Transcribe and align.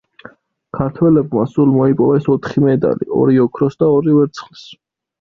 ქართველებმა 0.77 1.43
სულ 1.51 1.69
მოიპოვეს 1.75 2.27
ოთხი 2.39 2.65
მედალი: 2.67 3.11
ორი 3.23 3.41
ოქროს 3.47 3.81
და 3.85 3.95
ორი 4.01 4.21
ვერცხლის. 4.21 4.69